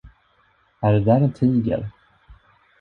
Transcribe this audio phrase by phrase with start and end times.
[0.79, 1.91] Är det där en tiger?